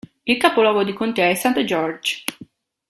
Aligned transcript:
Il 0.25 0.37
capoluogo 0.39 0.83
di 0.83 0.93
contea 0.93 1.29
è 1.29 1.35
St. 1.35 1.63
George. 1.63 2.23